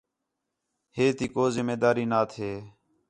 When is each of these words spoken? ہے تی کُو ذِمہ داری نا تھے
ہے 0.95 1.05
تی 1.17 1.25
کُو 1.33 1.43
ذِمہ 1.55 1.75
داری 1.81 2.05
نا 2.11 2.19
تھے 2.31 2.51